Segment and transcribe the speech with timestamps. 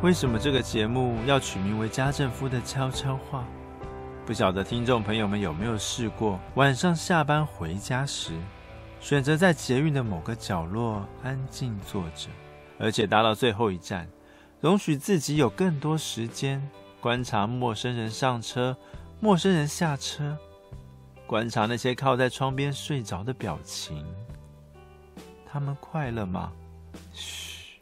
[0.00, 3.44] 为什么这个节目要取名为《家政夫的悄悄话》？
[4.24, 8.30] 不晓得听众朋友们有没有试过，晚上下班回家时，
[9.00, 12.28] 选择在捷运的某个角落安静坐着，
[12.78, 14.08] 而且搭到最后一站，
[14.60, 16.62] 容许自己有更多时间
[17.00, 18.76] 观察陌生人上车、
[19.18, 20.38] 陌生人下车，
[21.26, 24.06] 观察那些靠在窗边睡着的表情。
[25.44, 26.52] 他们快乐吗？
[27.12, 27.80] 嘘，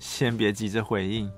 [0.00, 1.30] 先别急着回应。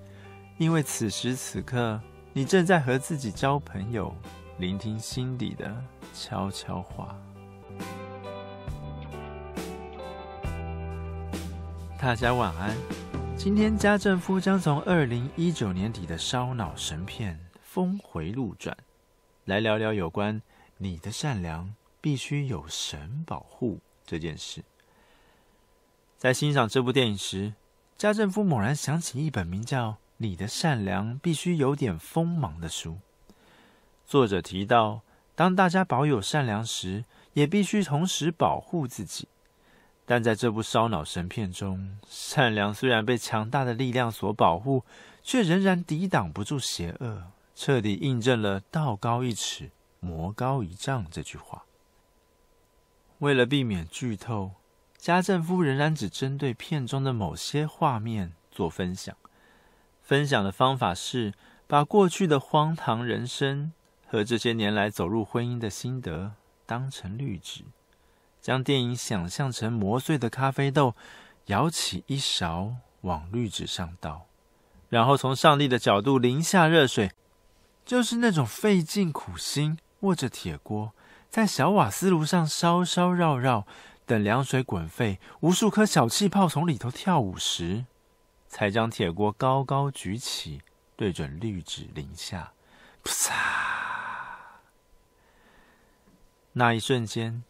[0.58, 2.00] 因为此时此刻，
[2.32, 4.14] 你正在和自己交朋友，
[4.58, 5.70] 聆听心底的
[6.14, 7.14] 悄悄话。
[12.00, 12.74] 大家晚安。
[13.36, 18.74] 今天家政夫将从二零一九年底的烧脑神片《峰回路转》，
[19.44, 20.40] 来聊聊有关
[20.78, 24.64] 你的善良必须有神保护这件事。
[26.16, 27.52] 在欣赏这部电影时，
[27.98, 32.98] 家政夫猛然想起一本名叫你的善良必须有点锋芒的书。
[34.06, 35.02] 作者提到，
[35.34, 39.28] 当大家保有善良时，也必须同时保护自己。
[40.04, 44.84] 但在这部烧脑神片中，善良虽然被强大的力量所保护，
[45.22, 51.64] 却仍然抵挡不住邪恶，彻底印证了“道高一尺，魔高一丈”这句话。
[53.18, 54.52] 为了避免剧透，
[54.96, 59.16] 家政夫仍然只针对片中的某些画面做分享。
[60.06, 61.34] 分享的方法是
[61.66, 63.72] 把过去的荒唐人生
[64.06, 66.34] 和这些年来走入婚姻的心得
[66.64, 67.64] 当成滤纸，
[68.40, 70.94] 将电影想象成磨碎的咖啡豆，
[71.46, 74.26] 舀起一勺往滤纸上倒，
[74.88, 77.10] 然后从上帝的角度淋下热水，
[77.84, 80.92] 就是那种费尽苦心握着铁锅，
[81.28, 83.66] 在小瓦斯炉上烧烧绕绕，
[84.06, 87.86] 等凉水滚沸，无数颗小气泡从里头跳舞时。
[88.56, 90.62] 才将铁锅高高举起，
[90.96, 92.54] 对准绿纸淋下，
[93.04, 93.30] 噗嚓！
[96.54, 97.44] 那一瞬间，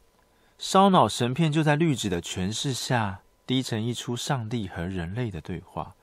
[0.59, 5.95] 烧脑神片就在绿纸的诠释下，低成一出上帝和人类的对话。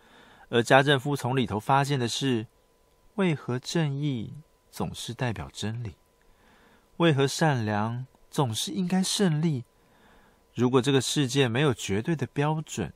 [0.47, 2.47] 而家政夫从里头发现的是：
[3.15, 4.33] 为何正义
[4.71, 5.95] 总是代表真理？
[6.95, 9.65] 为何善良总是应该胜利？
[10.53, 12.93] 如果这个世界没有绝对的标准，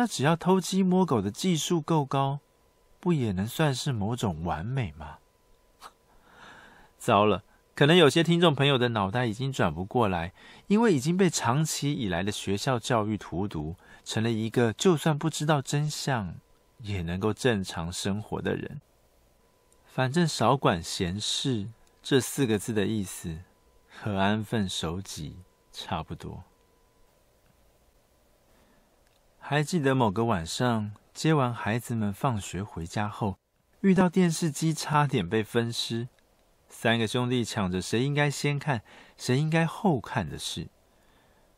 [0.00, 2.40] 那只要偷鸡摸狗的技术够高，
[3.00, 5.18] 不也能算是某种完美吗？
[6.96, 7.44] 糟了，
[7.74, 10.32] 可能有些听众朋友的脑袋已经转不过来，
[10.68, 16.36] 因为已经被长期以来的学校教育荼毒，成了一个就算不知道真相，
[16.78, 18.80] 也能够正常生活的人。
[19.84, 21.68] 反正少管闲事
[22.02, 23.36] 这四个字的意思，
[23.90, 25.36] 和安分守己
[25.70, 26.42] 差不多。
[29.50, 33.36] 还记得某个晚上，接完孩子们放学回家后，
[33.80, 36.06] 遇到电视机差点被分尸，
[36.68, 38.82] 三个兄弟抢着谁应该先看，
[39.16, 40.68] 谁应该后看的事。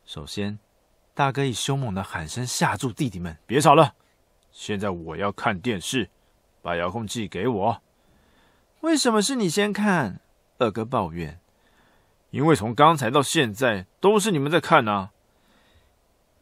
[0.07, 0.57] 首先，
[1.13, 3.93] 大哥以凶猛的喊声吓住弟弟们：“别吵了，
[4.51, 6.09] 现在我要看电视，
[6.63, 7.83] 把遥控器给我。
[8.81, 10.19] ”“为什么是你先看？”
[10.57, 11.39] 二哥抱怨。
[12.31, 15.11] “因为从刚才到现在都是你们在看啊。”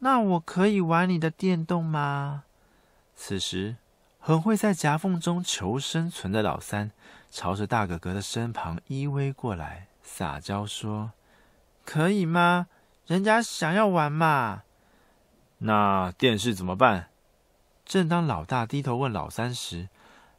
[0.04, 2.42] 那我可以玩你的电动吗？
[3.14, 3.76] 此时，
[4.18, 6.90] 很会在夹缝中求生存的老三，
[7.30, 11.12] 朝着大哥哥的身旁依偎过来，撒娇说
[11.86, 12.66] ：“可以吗？
[13.06, 14.64] 人家想要玩嘛。”
[15.58, 17.10] 那电视怎么办？
[17.84, 19.88] 正当老大低头问老三时，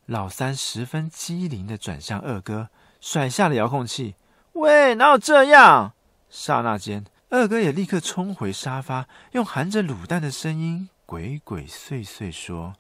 [0.05, 2.67] 老三十分机灵的转向二哥，
[2.99, 4.15] 甩下了遥控器。
[4.51, 5.93] “喂，哪有这样？”
[6.29, 7.05] 刹那间。
[7.35, 12.75] 二哥也立刻冲回沙发，用含着卤蛋的声音鬼鬼祟祟说：“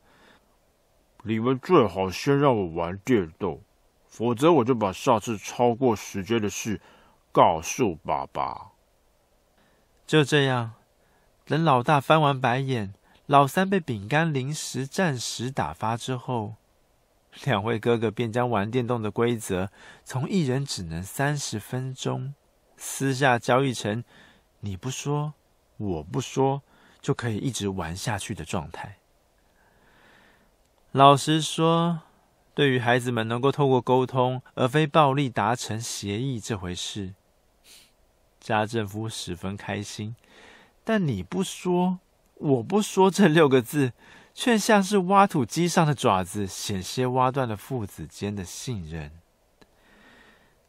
[1.25, 3.63] 你们最好先让我玩电动，
[4.05, 6.79] 否则我就把下次超过时间的事
[7.31, 8.73] 告诉爸爸。”
[10.05, 10.73] 就这样，
[11.45, 12.93] 等老大翻完白眼，
[13.25, 16.53] 老三被饼干、零食暂时打发之后，
[17.45, 19.71] 两位哥哥便将玩电动的规则
[20.03, 22.35] 从一人只能三十分钟，
[22.77, 24.03] 私下交易成。
[24.65, 25.33] 你不说，
[25.75, 26.61] 我不说，
[27.01, 28.95] 就可以一直玩下去的状态。
[30.93, 31.99] 老实说，
[32.53, 37.13] 对于孩子们能够透过沟通而非暴力达成协议这回事，
[38.39, 40.15] 家政夫十分开心。
[40.85, 41.99] 但你不说，
[42.35, 43.91] 我不说这六个字，
[44.33, 49.11] 却像是挖土机上的爪子，险些挖断了父子间的信任。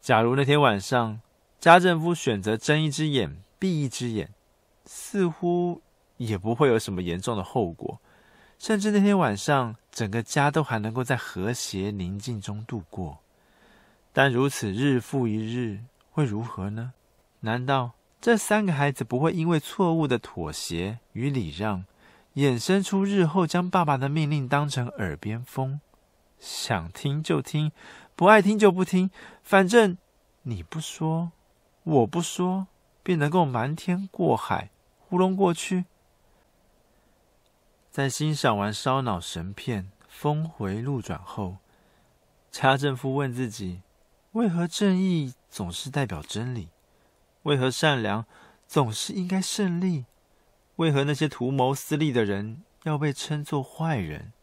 [0.01, 1.21] 假如那天晚上，
[1.61, 4.29] 家政夫选择睁一只眼闭一只眼，
[4.85, 5.81] 似乎
[6.17, 7.99] 也不会有什么严重的后果。
[8.59, 13.17] 甚至那天晚上，整个家都还能够在和谐宁静中度过。
[14.13, 15.79] 但如此日复一日，
[16.11, 16.93] 会如何呢？
[17.39, 21.85] 难道这三个孩子不会因为错误的妥协与礼让，
[22.35, 25.81] 衍生出日后将爸爸的命令当成耳边风，
[26.37, 27.71] 想听就听，
[28.15, 29.09] 不爱听就不听，
[29.41, 29.97] 反正
[30.43, 31.31] 你不说，
[31.81, 32.67] 我不说，
[33.05, 35.85] 便能够瞒天过海，糊弄过去？
[37.91, 41.57] 在欣赏完烧脑神片《峰回路转》后，
[42.51, 43.83] 查政夫问自己：
[44.31, 46.69] 为何正义总是代表真理？
[47.43, 48.25] 为何善良
[48.67, 50.05] 总是应该胜利？
[50.77, 54.33] 为何那些图谋私利的人要被称作坏人？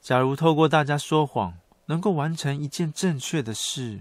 [0.00, 4.00] 假如透过大家说谎能够完成一件正确的事，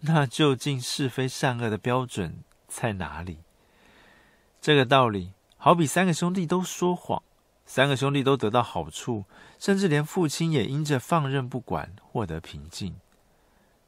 [0.00, 3.38] 那究竟是非善恶的标准在哪里？
[4.60, 5.32] 这个道理。
[5.62, 7.22] 好比三个兄弟都说谎，
[7.66, 9.26] 三个兄弟都得到好处，
[9.58, 12.96] 甚至连父亲也因着放任不管获得平静。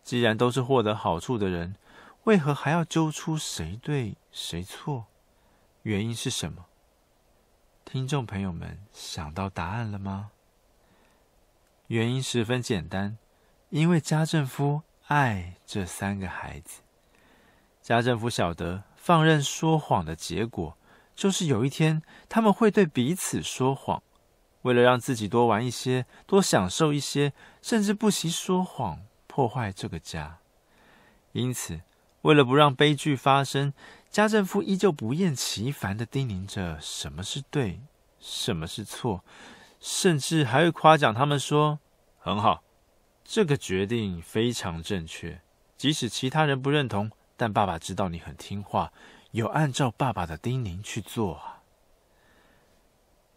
[0.03, 1.77] 既然都是获得好处的人，
[2.25, 5.07] 为何还要揪出谁对谁错？
[5.85, 6.67] 原因是什么？
[7.87, 10.33] 听众朋友们想到答案了吗？
[11.87, 13.17] 原因十分简单，
[13.71, 16.83] 因为家政夫爱这三个孩子。
[17.81, 20.77] 家政夫晓得放任说谎的结果。
[21.15, 24.03] 就是有一天，他们会对彼此说谎，
[24.63, 30.39] 为了让自己多玩一些、多享受一些，甚至不惜说谎，破坏这个家。
[31.33, 31.83] 因此，
[32.23, 33.75] 为了不让悲剧发生，
[34.11, 37.83] 家政夫依旧不厌其烦的叮咛着什么是对，
[38.19, 39.23] 什么是错，
[39.79, 41.79] 甚至还会夸奖他们说
[42.19, 42.63] ：“很好，
[43.33, 45.41] 这个决定非常正确，
[45.79, 48.93] 即使其他人不认同，但爸爸知道你很听话。”
[49.33, 51.63] 有按照爸爸的叮咛去做啊，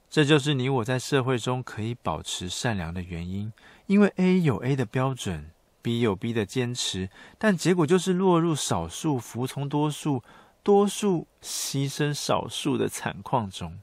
[0.10, 3.54] 这就是你我在社会中可以保持善良的原因。
[3.86, 5.52] 因为 A 有 A 的标准
[5.82, 10.22] ，B 有 B 的坚持，但结果就是落入少数服从多数、
[10.62, 13.80] 多数牺牲少数的惨况中。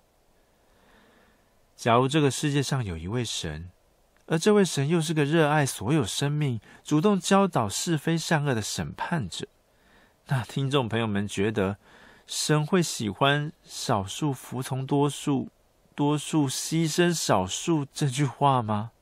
[1.75, 3.71] 假如这个世界上有一位神，
[4.33, 9.47] 而这位神又是个热爱所有生命、主动教导是非善恶的审判者，
[10.29, 11.77] 那听众朋友们觉得，
[12.27, 15.51] 神会喜欢少数服从多数、
[15.95, 18.93] 多数牺牲少数这句话吗？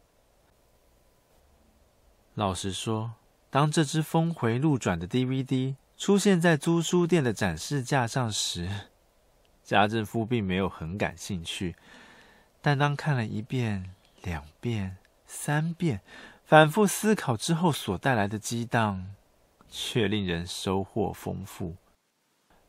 [2.35, 3.13] 老实说，
[3.51, 8.69] 当这支峰回路转的 DVD 出现在租书店的展示架上时，
[9.63, 11.77] 家政夫并没有很感兴趣。
[12.61, 13.95] 但当看了一遍、
[14.25, 14.97] 两遍、
[15.33, 16.01] 三遍，
[16.45, 19.15] 反复思考之后，所带来的激荡，
[19.71, 21.77] 却令人收获丰富。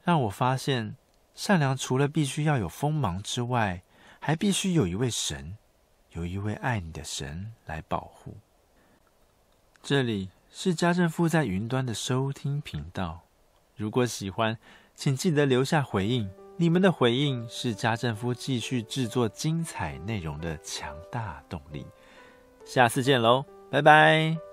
[0.04, 0.96] 让我发现，
[1.34, 3.82] 善良除了必须要有锋芒之外，
[4.20, 5.58] 还必须有一位神，
[6.12, 8.38] 有一位爱你的神来保护。
[9.82, 13.22] 这里是家政夫在云端的收听频道。
[13.76, 14.60] 如果喜欢，
[14.96, 16.30] 请记得留下回应。
[16.58, 21.84] 你们的回应是家政夫继续制作精彩内容的强大动力。
[22.72, 24.51] 下次见喽，拜拜。